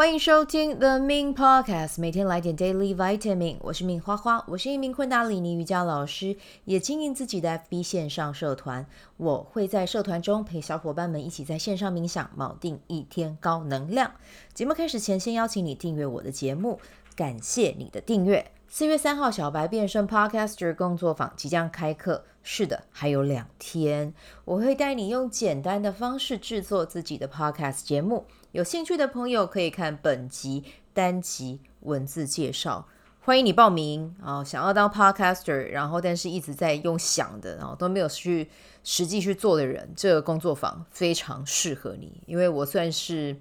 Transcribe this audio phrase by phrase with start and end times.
[0.00, 3.58] 欢迎收听 The Min Podcast，每天来点 Daily Vitamin。
[3.60, 8.86] 我是 Min 花花，我是一名昆达里尼瑜伽老师，也经营自己的 FB 线上社团。
[9.18, 14.10] 我会在社团中陪小伙伴们一起在线上冥想，锚定一天高能量。
[14.54, 16.80] 节目开始前，先邀请你订阅我的节目，
[17.14, 18.52] 感谢你的订阅。
[18.72, 22.24] 四月三号，小白变身 Podcaster 工作坊即将开课。
[22.44, 28.26] 是的，还有两天，我会带你用简单的方式制作自己的 Podcast 节目。
[28.52, 30.62] 有兴趣的朋友可以看本集
[30.94, 32.86] 单集文字介绍。
[33.18, 34.44] 欢迎你报名啊、哦！
[34.44, 38.48] 想要当 Podcaster，然后但是一直在用想的，然后都没有去
[38.84, 43.36] 实际去做的人，这个工作坊非常适合你，因为我算是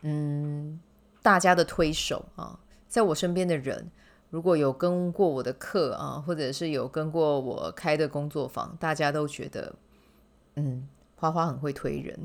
[0.00, 0.80] 嗯
[1.22, 3.88] 大家的推手啊，在我身边的人，
[4.30, 9.74] 如果有跟过我的课啊，或者是有跟过我开的工作坊，大家都觉得
[10.56, 12.18] 嗯花花很会推人。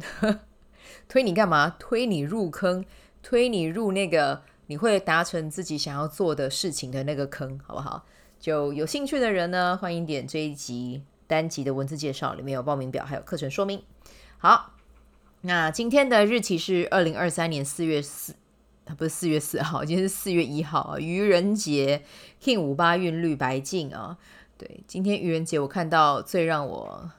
[1.08, 1.76] 推你干嘛？
[1.78, 2.84] 推你入坑，
[3.22, 8.06] 推你入那个你会达成自己想要做的事情的那个坑，好不好？
[8.40, 13.84] 就有兴趣的人呢，欢迎点这一集单集的文字介绍，里面有报名表，还有课程说明。
[14.40, 14.74] 好，
[15.42, 18.34] 那今天的日期是二零二三年四月四，
[18.86, 22.04] 啊，不是四月四号，今天是四月一号啊，愚人节
[22.42, 24.18] ，King 五八韵律白镜啊，
[24.58, 27.12] 对，今天愚人节，我看到最让我。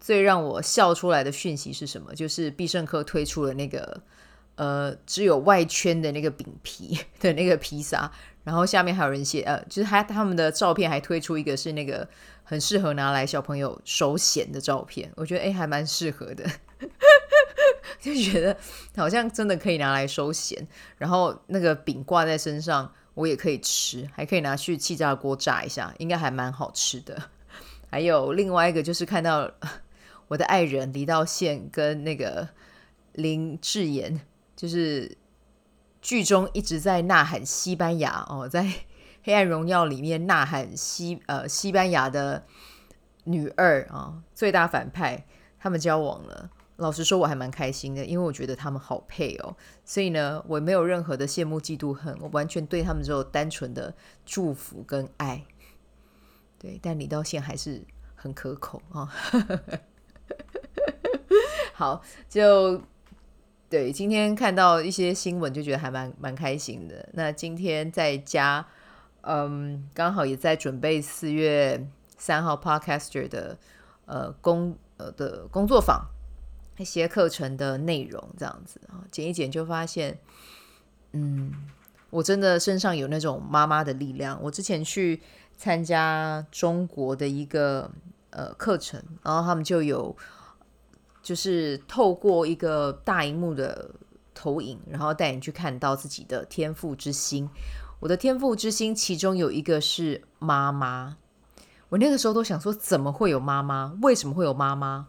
[0.00, 2.14] 最让我笑出来的讯息是什么？
[2.14, 4.00] 就是必胜客推出了那个
[4.54, 8.10] 呃只有外圈的那个饼皮的那个披萨，
[8.44, 12.08] 然后下面还有人写呃，就是他他们的照片还推出一个是那个
[12.44, 16.48] 很适合拿来小朋友手写的照片，我觉得诶还蛮适合的，
[18.00, 18.56] 就觉得
[18.96, 27.30] 好像真的可以拿来收钱，然后那个饼挂在身上我也可以吃，还可以拿去气炸锅炸一下，应该还蛮好吃的。
[27.90, 29.50] 还有另外一个就是看到。
[30.30, 32.46] 我的爱人李道宪跟那个
[33.14, 34.20] 林智妍，
[34.54, 35.16] 就是
[36.02, 38.62] 剧中一直在呐喊西班牙哦，在
[39.22, 42.44] 《黑暗荣耀》里面呐喊西呃西班牙的
[43.24, 45.24] 女二啊、哦，最大反派，
[45.58, 46.50] 他们交往了。
[46.78, 49.56] 老实说，我还蛮开心的，因为我觉得他们好配哦。
[49.84, 53.94] 所以呢，我没有任何的羡慕、嫉妒、恨，我完全对他们只有单纯的
[54.24, 55.44] 祝福跟爱。
[56.58, 57.84] 对，但李道宪还是
[58.14, 59.00] 很可口啊。
[59.00, 59.08] 哦
[61.74, 62.80] 好，就
[63.68, 67.08] 对，今天看到一些新闻，就觉得还蛮蛮开心的。
[67.12, 68.66] 那今天在家，
[69.20, 73.56] 嗯，刚好也在准备四月三号 Podcaster 的
[74.06, 76.04] 呃工呃的工作坊
[76.78, 80.18] 一些课程的内容，这样子啊，剪一剪就发现，
[81.12, 81.52] 嗯，
[82.10, 84.40] 我真的身上有那种妈妈的力量。
[84.42, 85.20] 我之前去
[85.56, 87.90] 参加中国的一个
[88.30, 90.16] 呃课程，然后他们就有。
[91.20, 93.90] 就是透过一个大荧幕的
[94.32, 97.50] 投影，然后带你去看到自己的天赋之星。
[98.00, 101.18] 我的天赋之星其中有一个是妈妈。
[101.90, 103.94] 我那个时候都想说，怎么会有妈妈？
[104.00, 105.08] 为什么会有妈妈？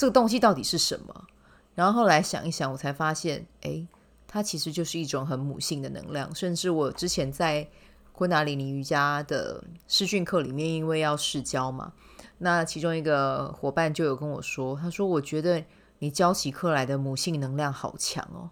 [0.00, 1.26] 这个东西到底是什么？
[1.74, 3.86] 然后后来想一想，我才发现，诶，
[4.26, 6.34] 它其实就是一种很母性的能量。
[6.34, 7.68] 甚至我之前在
[8.12, 11.92] 昆达里尼瑜伽的试训课里面，因为要试教嘛。
[12.38, 15.62] 那其中一个伙伴就有跟我说，他说：“我觉得
[15.98, 18.48] 你教起课来的母性能量好强哦。”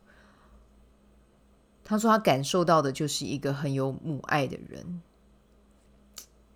[1.83, 5.01] 他说他感受到的就是一个很有母爱的人，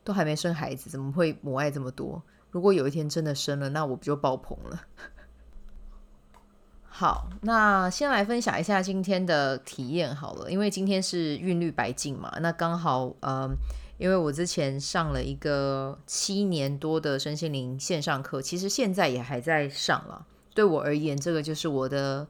[0.05, 2.23] 都还没生孩子，怎么会母爱这么多？
[2.53, 4.83] 如果有一天真的生了，那我不就爆棚了？
[6.85, 13.51] 好，那先来分享一下今天的体验好了，因为今天是韵律白净嘛，那刚好，嗯、呃。
[13.99, 20.27] 因为我之前上了一个七年多的身心灵线上课，其实现在也还在上了。
[20.55, 22.27] 对我而言，这个就是我的，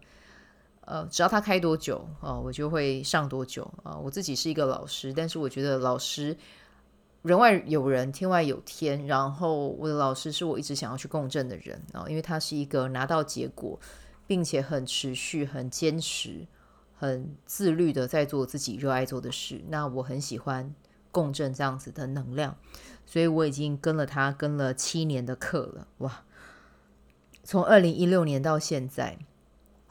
[0.82, 3.96] 呃，只要他开多久啊，我就会上多久啊。
[3.96, 6.36] 我自己是一个老师，但是我觉得老师
[7.22, 9.06] 人外有人，天外有天。
[9.06, 13.78] 然后我的老师是我一直想要去共振的人啊，因为他是一个拿到结果，
[14.26, 16.46] 并且很持续、很坚持、
[16.96, 19.62] 很自律的在做自己热爱做的事。
[19.68, 20.74] 那我很喜欢。
[21.14, 22.56] 共振这样子的能量，
[23.04, 26.22] 所以我已经跟了他跟了七年的课了，哇！
[27.44, 29.18] 从二零一六年到现在，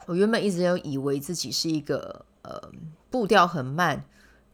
[0.06, 2.72] 我原本一直有以为自己是一个呃
[3.08, 4.04] 步调很慢，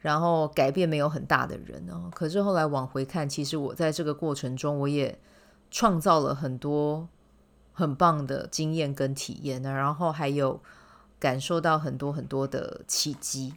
[0.01, 2.11] 然后改变没有很大的人哦。
[2.15, 5.19] 可是后来往回看，其实我在这个过程中，我也
[5.71, 7.09] 创造了很多
[7.73, 10.61] 很棒的经验跟体验呢，然后还有
[11.19, 13.55] 感受到很多很多的契机。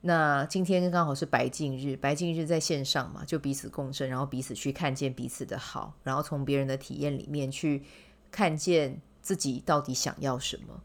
[0.00, 7.82] 那今天刚好是白净日，白净日在线上嘛，就彼此共振，然后彼此去看见彼此的好，然后从别人的体验里面去
[8.30, 10.80] 看见自己到底想要什么。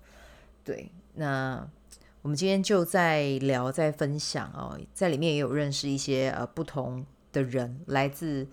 [0.64, 1.68] 对，那
[2.24, 8.48] 我们今天就在聊，在分享哦，在里面也有认识一些呃不同的人，来自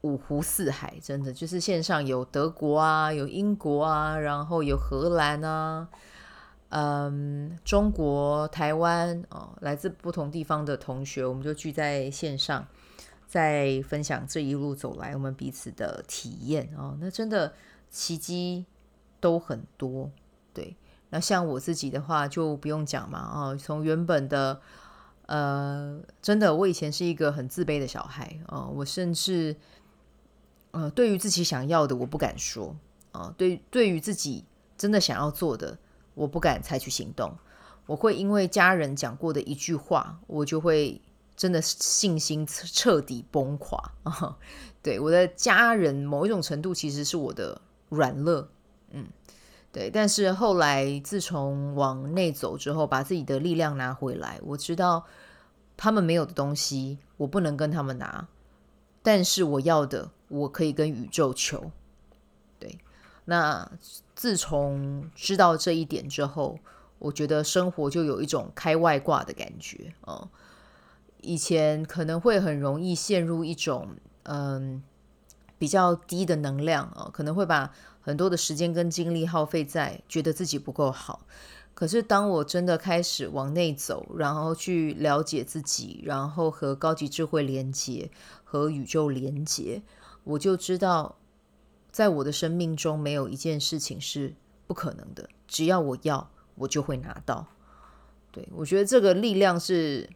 [0.00, 5.86] 五湖四海，真的就是线上有德国啊，有英国啊，然后有荷兰啊，
[6.70, 12.66] 嗯，中国台湾哦，来自不同地方的同学，我们就聚在线上，
[13.26, 17.52] 在分享这一路走来我们彼此的体验哦，那真的
[17.90, 18.64] 奇迹
[19.20, 20.10] 都很多，
[20.54, 20.74] 对。
[21.14, 24.60] 那像我自己的话就不用讲嘛，哦，从原本的，
[25.26, 29.54] 呃，真的，我以前是一个很自卑的小孩，哦，我甚至，
[30.72, 32.74] 呃，对于自己想要的我不敢说，
[33.12, 34.44] 啊，对，对于自己
[34.76, 35.78] 真的想要做的，
[36.14, 37.32] 我不敢采取行动，
[37.86, 41.00] 我会因为家人讲过的一句话，我就会
[41.36, 44.36] 真的信心彻底崩垮啊，
[44.82, 48.48] 对，我的家人某一种程度其实是我的软肋，
[48.90, 49.06] 嗯。
[49.74, 55.04] 对，但是后来自从往内走之后，把自己的力量拿回来，我知道
[55.76, 58.28] 他们没有的东西，我不能跟他们拿，
[59.02, 61.72] 但是我要的，我可以跟宇宙求。
[62.60, 62.78] 对，
[63.24, 63.68] 那
[64.14, 66.56] 自从知道这一点之后，
[67.00, 70.28] 我觉得生活就有一种开外挂的感觉啊、哦。
[71.20, 74.80] 以前可能会很容易陷入一种嗯
[75.64, 77.72] 比较低的能量啊、可能会把。
[78.06, 81.24] 很多的时间跟精力耗费在觉得自己不够好，
[81.72, 88.10] 可是当我真的开始往内走，然后去了解自己，然后和高级智慧连接，
[88.44, 89.82] 和宇宙连接，
[90.24, 91.16] 我就知道，
[91.90, 94.34] 在我的生命中没有一件事情是
[94.66, 97.46] 不可能的，只要我要，我就会拿到。
[98.30, 100.10] 对，我觉得这个力量是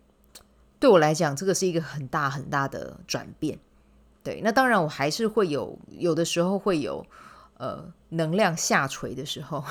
[0.79, 3.59] 对我来讲，这个是一个很大很大的转变。
[4.29, 7.07] 对，那当然我还是会有，有的时候会有。
[7.61, 9.65] 呃，能量下垂的时候，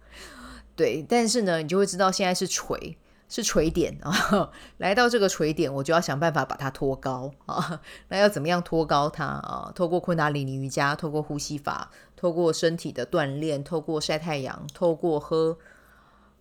[0.74, 2.96] 对，但是呢，你就会知道现在是垂，
[3.28, 4.50] 是垂点啊。
[4.78, 7.82] 来到这个垂点，我就要想办法把它托高啊。
[8.08, 9.70] 那要怎么样托高它啊？
[9.74, 15.58] 透过昆达里尼瑜伽，透过呼吸法，透过身体的锻炼，透过晒太阳，透过喝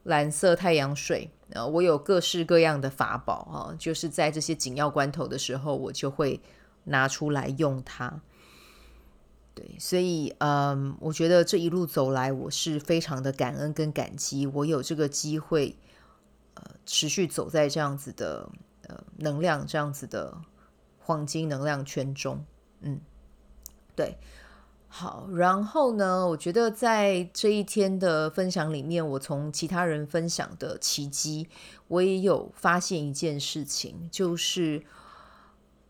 [0.03, 1.65] 蓝色太阳水啊。
[1.65, 6.39] 我有各式各样的法宝啊，就是在这些紧要关头的时候，我就会
[6.87, 8.21] 拿出来用它。
[9.53, 15.75] 对，所以嗯，我觉得这一路走来，我是非常的感恩跟感激，我有这个机会，
[16.53, 18.47] 呃，持续走在这样子的
[18.87, 20.37] 呃能量这样子的
[20.99, 22.45] 黄金能量圈中，
[22.81, 23.01] 嗯，
[23.95, 24.19] 对，
[24.87, 31.47] 好，然后呢，我觉得在这一天的分享里面，我从其他人分享的奇迹，
[31.87, 34.83] 我也有发现一件事情，就是。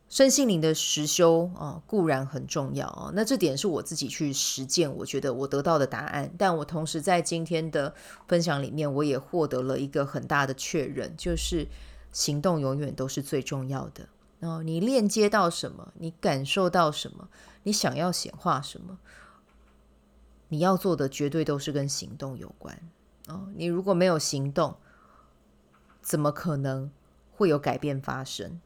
[0.10, 3.12] 身心灵的实修啊，固然很重要啊。
[3.14, 6.34] 那这点是我自己去实践，我觉得我得到的答案。
[6.38, 7.94] 但我同时在今天的
[8.26, 11.68] 分享里面，我也获得了一个很大的确认，就是
[12.14, 14.08] 行动永远都是最重要的。
[14.40, 17.28] 哦，你链接到什么，你感受到什么，
[17.64, 18.98] 你想要显化什么，
[20.48, 22.80] 你要做的绝对都是跟行动有关。
[23.28, 24.78] 哦，你如果没有行动，
[26.02, 26.90] 怎么可能
[27.34, 28.62] 会有改变发生？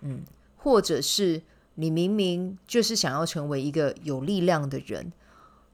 [0.00, 0.24] 嗯，
[0.56, 1.42] 或者是
[1.74, 5.12] 你明明就是想要成为一个有力量的人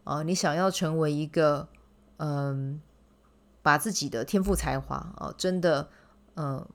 [0.04, 1.68] 啊，你想要成为一个
[2.16, 2.80] 嗯，
[3.62, 5.88] 把自己的天赋才华啊，真的
[6.36, 6.66] 嗯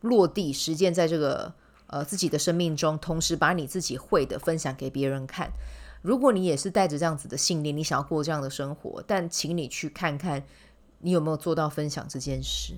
[0.00, 1.54] 落地实践在这个
[1.86, 5.50] 呃自己的生命中，同时把你自己会的分享给别人看。
[6.02, 10.44] 如果你也是带着这样子的信念，你想要过这样的生活，但请你去看看
[10.98, 12.74] 你有没有做到分享这件事。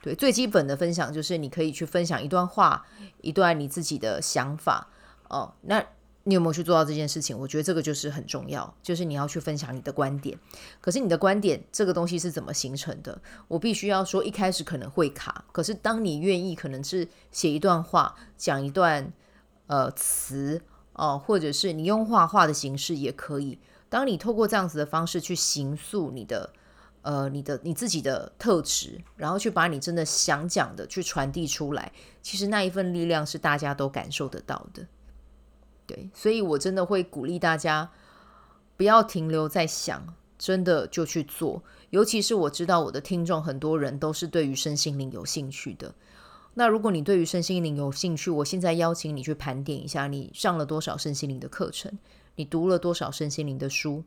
[0.00, 2.86] 对，最基本的分享就是你可以去分享一段话，
[3.20, 4.86] 一段你自己的想法
[5.28, 5.52] 哦。
[5.62, 5.84] 那
[6.22, 7.36] 你有没有去做到这件事情？
[7.36, 10.38] 我觉得这个就是很重要，就是你要去分享你的观点。
[10.80, 13.20] 可是你的观点这个东西是怎么形成的？
[13.48, 19.12] 我必须要说，一开始可能会卡，可是当你愿意，可能是写一段话，讲一段
[19.66, 20.62] 呃词
[20.92, 23.58] 哦，或者是你用画画的形式也可以。
[23.88, 26.52] 当你透过这样子的方式去形塑你的。
[27.02, 34.86] 呃，你的你自己的特质，然后去把你真的想讲的去传递出来，其实那一份力量是大家都感受得到的。
[35.86, 37.90] 对，所以我真的会鼓励大家
[38.76, 41.62] 不要停留在想，真的就去做。
[41.90, 45.94] 尤其是我知道我的听众很多人都是对于身心灵有兴趣的。
[46.54, 51.98] 那如果你对于身心灵有兴趣，我现在邀请你去盘点一下，你上了多少身心灵的课程，
[52.34, 54.04] 你读了多少身心灵的书，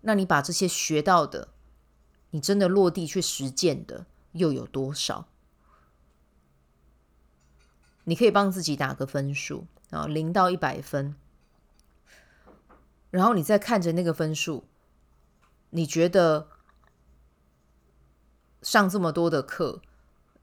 [0.00, 1.48] 那你把这些学到的。
[2.30, 5.28] 你真的落地去实践的又有多少？
[8.04, 11.14] 你可以帮自己打个分数啊，零到一百分，
[13.10, 14.64] 然后你再看着那个分数，
[15.70, 16.48] 你觉得
[18.62, 19.82] 上这么多的课，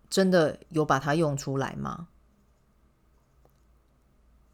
[0.09, 2.07] 真的有把它用出来吗？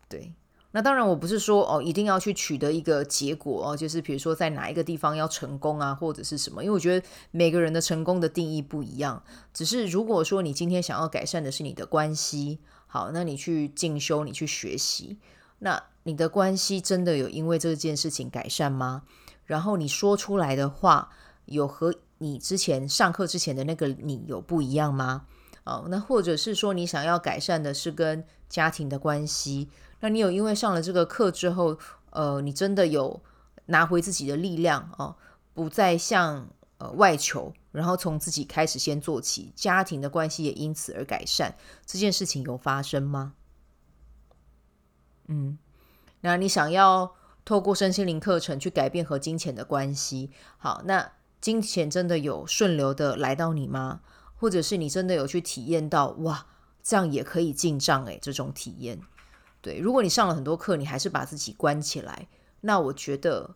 [0.07, 0.33] 对。
[0.73, 6.63] 那当然，我不是说哦，一定要去取得一个结果哦，就是比如说在哪一个地方要成功啊，或者是什么？
[6.63, 9.21] 因为我觉得每个人的成功的定义不一样。
[9.53, 15.17] 只是如果说你今天想要改善的是你的关系，好，那你去进修，你去学习，
[15.59, 19.03] 那你的关系真的有因为这件事情改善吗？
[19.45, 21.09] 然后你说出来的话，
[21.45, 25.25] 有和你之前上课之前的那个你有不一样吗？
[25.63, 29.69] 哦，那或者是说你想要改善的是跟家庭的关系？
[29.99, 31.77] 那你有因为上了这个课之后，
[32.09, 33.21] 呃，你真的有
[33.67, 35.15] 拿回自己的力量哦，
[35.53, 36.49] 不再向
[36.79, 43.33] 呃外求，然后从自己开始先做起，家庭的关系也因此而改善，这件事情有发生吗？
[45.27, 45.59] 嗯，
[46.21, 47.15] 那你想要
[47.45, 54.01] 透过身心灵课程去改变和金钱的关系，好，那金钱真的有顺流的来到你吗？
[54.41, 56.47] 或者是你真的有去体验到哇，
[56.81, 58.99] 这样也可以进账诶，这种体验。
[59.61, 62.27] 对，如果你上了很多课，你还是把自己关起来，
[62.61, 63.51] 那我觉得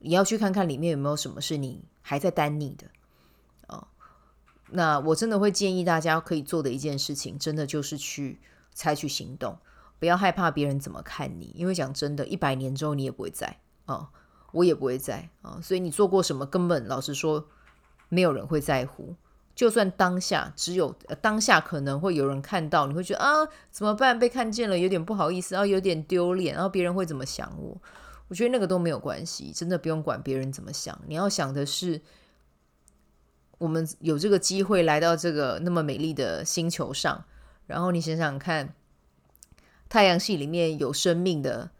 [0.00, 2.88] 你要去看看里面有没有什么是你还在耽溺的
[3.68, 3.86] 哦。
[4.70, 8.40] 那我真的会建议大家可以做的一件事情，真的就是去
[8.74, 9.56] 采取行动，
[10.00, 14.08] 不要害怕别人怎么看你，因为讲真的，一百年之后你也不会在哦，
[14.50, 17.46] 我也不会在啊，哦，所以你做过什么，根本老实说，
[18.08, 19.14] 没有人会在乎。
[19.54, 24.18] 就算当下只有当下可能会有人看到，你会觉得啊怎么办？
[24.18, 27.76] 被看见了有点不好意思，然后有点丢脸，然后别人会怎么想我？
[28.28, 30.98] 我觉得那个都没有关系，真的不用管别人怎么想。
[31.06, 32.00] 你要想的是，
[33.58, 37.24] 我们有这个机会来到这个那么美丽的星球上，
[37.66, 38.74] 然后你想想看，
[39.90, 41.70] 太阳系里面有生命的、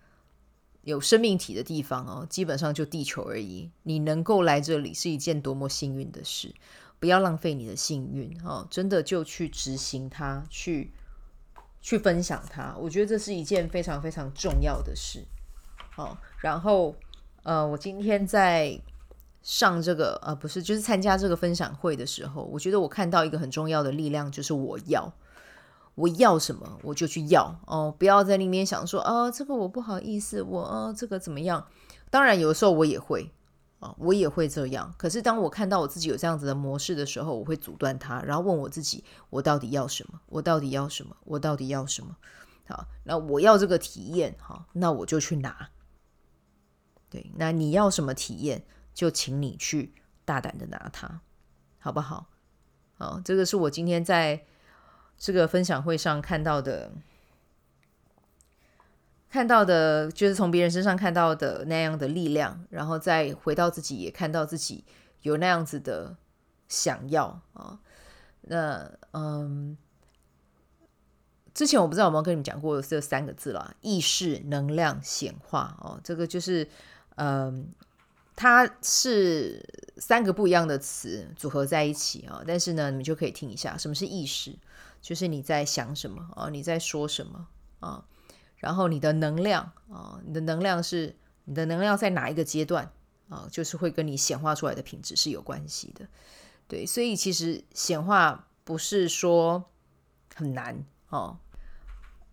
[0.82, 3.70] 有生命体的地方哦，基本上就地球而已。
[3.84, 6.54] 你能够来这里是一件多么幸运的事。
[7.02, 10.92] 不要浪费你的幸运哦，真的就去执行它，去
[11.80, 12.76] 去分享它。
[12.78, 15.24] 我觉得这是一件非常非常重要的事。
[15.96, 16.94] 哦，然后
[17.42, 18.80] 呃，我今天在
[19.42, 25.12] 上这个呃，不是，就是参加这个分享会的时候，我觉得我看到一个很重要的力量，就是我要
[25.96, 31.66] 我要什么我就去要哦，不要在那边想说啊，这个我不好意思，我啊这个怎么样？
[32.10, 33.32] 当然有的时候我也会。
[33.82, 34.94] 啊，我也会这样。
[34.96, 40.20] 可是当我看到我自己有这样子的模式的时候，我会阻断它，然后问我自己：我到底要什么？
[40.28, 41.16] 我到底要什么？
[41.24, 42.16] 我到底要什么？
[42.68, 45.70] 好，那我要这个体验，好，那我就去拿。
[47.10, 49.92] 对，那你要什么体验，就请你去
[50.24, 51.20] 大胆的拿它，
[51.80, 52.28] 好不好？
[52.94, 54.46] 好，这个是我今天在
[55.18, 56.92] 这个分享会上看到的。
[59.32, 64.84] 看到的就是从别人身上看到的那样的力量，然后再回到自己，也看到自己
[65.22, 66.14] 有那样子的
[66.68, 67.80] 想要啊。
[68.42, 69.74] 那嗯，
[71.54, 75.98] 之前我不知道有没有跟你们讲过这三个字啦，意识、能量、显化哦。
[76.04, 76.68] 这个就是
[77.14, 77.72] 嗯，
[78.36, 82.44] 它是三个不一样的词组合在一起啊。
[82.46, 84.54] 但是呢，你们就可以听一下，什么是意识？
[85.00, 86.50] 就是你在想什么啊？
[86.50, 87.46] 你在说什么
[87.80, 88.04] 啊？
[88.62, 91.16] 然后你的能量啊，你的能量是
[91.46, 92.88] 你的能量在哪一个阶段
[93.28, 93.48] 啊？
[93.50, 96.06] 就是会跟你显化出来的品质是有关系的，
[96.68, 96.86] 对。
[96.86, 99.64] 所以其实显化不是说
[100.36, 101.38] 很难哦，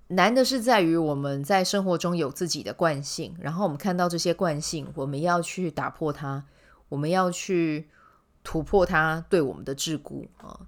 [0.09, 6.45] 难的是在于我们在生活中有自己的惯性，然后我们看到这些惯性，我们要去打破它，
[6.89, 7.89] 我们要去
[8.43, 10.59] 突破它对我们的桎梏啊。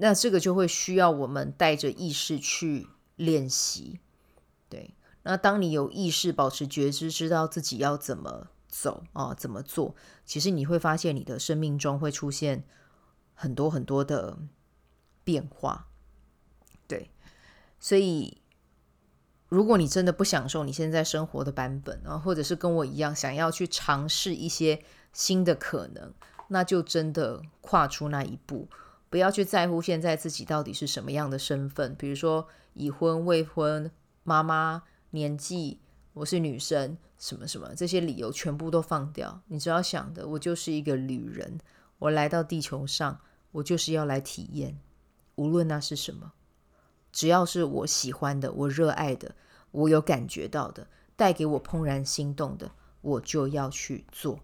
[0.00, 4.00] 那这个就会需要我们带着意识去练习。
[4.68, 9.94] 对，那当你有意识、保持觉知，知道自己要怎么走啊，怎么做，
[10.26, 12.64] 其实你会发现你的生命中会出现
[13.34, 14.38] 很多很多的
[15.24, 15.88] 变化。
[16.86, 17.10] 对，
[17.80, 18.42] 所以
[19.48, 24.84] 如果你真的不享受你现在生活的版本啊，或者是跟我一样想要去尝试一些
[25.14, 26.12] 新的可能，
[26.48, 28.68] 那就真的跨出那一步，
[29.08, 33.90] 不要去在乎现在自己到底是什么样的身份，比如说已婚、未婚。
[34.28, 34.82] 妈妈
[35.12, 35.78] 年纪，
[36.12, 39.40] 我是女生，什么什么这些理由全部都放掉。
[39.46, 41.58] 你只要想的，我就是一个旅人，
[41.98, 44.78] 我来到地球上，我就是要来体验，
[45.36, 46.32] 无论那是什么，
[47.10, 49.34] 只要是我喜欢的，我热爱的，
[49.70, 54.40] 我有感觉到的，带给我怦然心动的，我就要去做。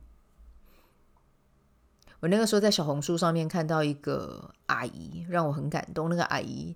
[2.20, 6.08] 我那个时候在小红书上面看到一个阿姨，让我很感动。
[6.08, 6.74] 那个阿姨，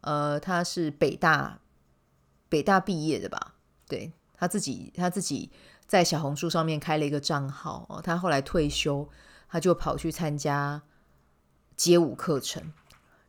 [0.00, 1.60] 呃，她是北大。
[2.48, 3.54] 北大毕业的吧？
[3.88, 5.50] 对，他自己，他自己
[5.86, 8.00] 在小红书上面开了一个账号哦。
[8.02, 9.08] 他后来退休，
[9.48, 10.82] 他就跑去参加
[11.76, 12.72] 街舞课程，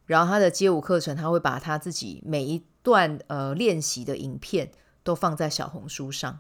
[0.06, 4.72] 然后他的街舞课程，他会把他自己每一段呃练习的影片
[5.04, 6.40] 都放在小红书上。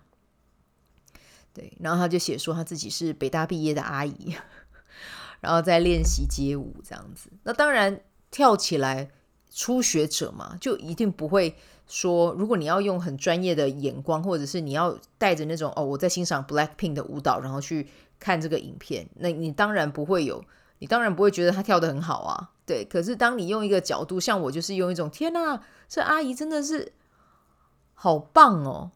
[1.53, 4.35] 对，然后他就写说他自己是北大毕业的阿姨，
[5.41, 7.31] 然后在练习街舞这样子。
[7.43, 9.09] 那当然跳起来，
[9.49, 11.57] 初学者嘛，就一定不会
[11.87, 17.87] 说，如果你要用很专业的眼光，或者是你要带着那种哦，我在欣赏 Blackpink 的舞蹈，然后去
[18.19, 20.43] 看这个影片，那你当然不会有，
[20.79, 22.51] 你当然不会觉得他跳得很好啊。
[22.65, 26.91] 对，可是当你用一个角度，像我就是用一种天哪，这阿姨真的是
[27.93, 28.91] 好棒哦。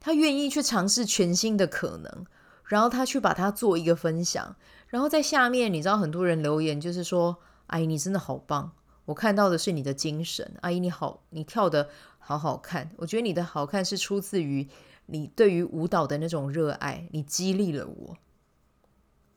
[0.00, 2.26] 她愿意去尝试全新的可能，
[2.64, 4.54] 然后她去把它做一个分享，
[4.86, 8.70] 然后在下面你知道很多人留言就是说：“阿姨你真的好棒，
[9.06, 11.88] 我看到的是你的精神，阿姨你好，你跳的
[12.28, 12.90] 好好看。
[12.98, 14.68] 我觉得你的好看是出自于
[15.06, 18.18] 你对于舞蹈的那种热爱，你激励了我。”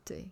[0.03, 0.29] 对，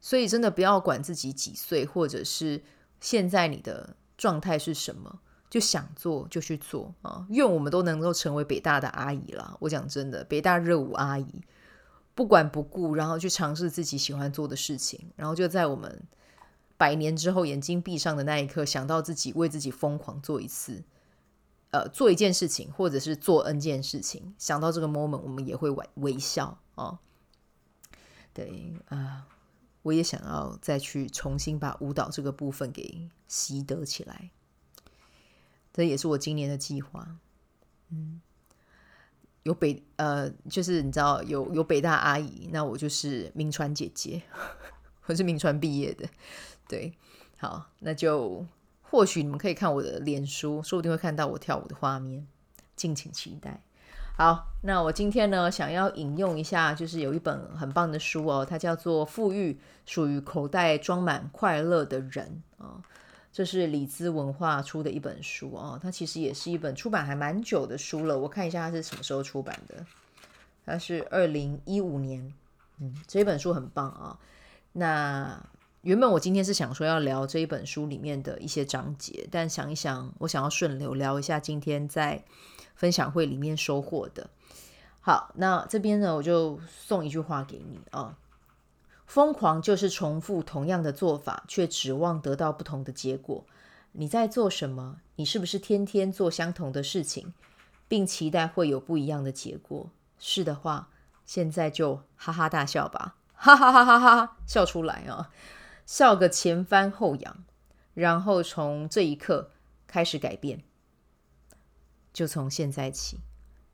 [0.00, 2.62] 所以真的不要管自己几岁，或者是
[3.00, 5.18] 现在你的状态是什么。
[5.50, 7.26] 就想做就去做啊！
[7.30, 9.56] 愿我们都能够成为北大的阿姨啦。
[9.60, 11.42] 我讲真的，北大热舞阿姨，
[12.14, 16.02] 不管不顾，然后去尝试自己喜欢做的事情，然后就在我们
[16.76, 20.84] 百年之后眼睛闭上的那一刻，想到自己为自己疯狂做一次，
[21.70, 26.98] 呃，做一件事情，或者是做 N 件事情，想到这个 moment，我们也会微微笑啊。
[28.32, 29.26] 对啊，
[29.82, 34.30] 我也想要再去重新把舞蹈这个部分给习得起来。
[35.72, 37.18] 这也是我今年的计划，
[37.90, 38.20] 嗯，
[39.42, 44.22] 有北呃，就是你知道有有北大阿姨，那我就是明传姐姐，
[45.06, 46.08] 我是明传毕业的，
[46.66, 46.96] 对，
[47.36, 48.46] 好，那就
[48.90, 52.26] 或许你们可以看我的脸书，说不定会看到我跳舞的画面，
[52.74, 53.60] 敬请期待。
[54.16, 62.82] 好，那我今天呢，想要引用一下，就是有一本很棒的书哦，它叫做《富裕属于口袋装满快乐的人》啊。
[63.30, 68.18] 这是里兹文化出的一本书哦，它其实也是一本出版还蛮久的书了。
[68.18, 69.86] 我看一下它是什么时候出版的，
[70.66, 72.32] 它是二零一五年。
[72.80, 74.18] 嗯，这本书很棒啊。
[74.72, 75.40] 那
[75.82, 82.24] 原本我今天是想说要聊这一本书里面的一些章节，但想一想，我想要顺流聊一下今天在
[82.74, 84.28] 分享会里面收获的。
[85.00, 88.16] 好，那这边呢，我就送一句话给你啊。
[89.06, 93.44] 疯狂就是重复同样的做法，却指望得到不同的结果。
[93.92, 94.98] 你在做什么？
[95.16, 97.32] 你是不是天天做相同的事情，
[97.86, 99.88] 并期待会有不一样的结果？
[100.18, 100.88] 是的话，
[101.24, 105.30] 现在就哈哈大笑吧，哈哈哈哈哈哈，笑出来啊，
[105.88, 107.44] 笑个前翻后仰，
[107.94, 109.52] 然后从这一刻
[109.86, 110.62] 开始改变。
[112.12, 113.20] 就从现在起，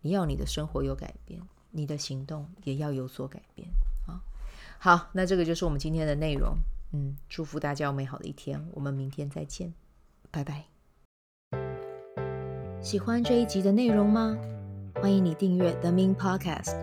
[0.01, 3.69] 你要你的生活有改变，你的行动也要有所改变
[4.07, 4.23] 啊。
[4.79, 6.57] 好，那这个就是我们今天的内容。
[6.93, 9.75] 嗯，祝福大家有美好的一天，我们明天再见，
[10.31, 10.67] 拜拜。
[12.81, 14.39] 喜欢这一集的内容吗？
[15.03, 16.77] 欢迎你订阅 The Min Podcast，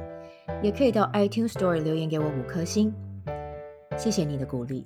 [0.61, 2.93] 也可以到 iTunes Store 留言给我五颗星，
[3.97, 4.85] 谢谢你的鼓励。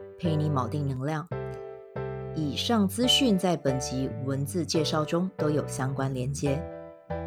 [0.21, 1.27] 陪你锚定能量。
[2.35, 6.63] 以上资讯在本集文字介绍中都有相关连接。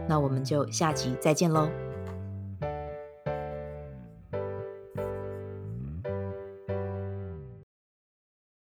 [0.09, 1.69] 那我们就下集再见喽。